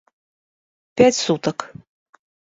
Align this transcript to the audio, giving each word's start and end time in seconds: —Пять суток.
—Пять 0.95 1.19
суток. 1.25 1.57